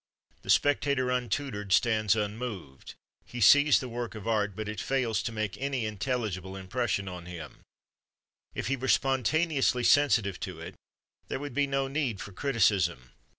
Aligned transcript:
The 0.41 0.49
spectator, 0.49 1.11
untutored, 1.11 1.71
stands 1.71 2.15
unmoved; 2.15 2.95
he 3.23 3.39
sees 3.39 3.79
the 3.79 3.87
work 3.87 4.15
of 4.15 4.27
art, 4.27 4.55
but 4.55 4.67
it 4.67 4.81
fails 4.81 5.21
to 5.21 5.31
make 5.31 5.59
any 5.61 5.85
intelligible 5.85 6.55
impression 6.55 7.07
on 7.07 7.27
him; 7.27 7.59
if 8.55 8.65
he 8.65 8.75
were 8.75 8.87
spontaneously 8.87 9.83
sensitive 9.83 10.39
to 10.39 10.59
it, 10.59 10.73
there 11.27 11.37
would 11.37 11.53
be 11.53 11.67
no 11.67 11.87
need 11.87 12.19
for 12.19 12.31
criticism. 12.31 13.11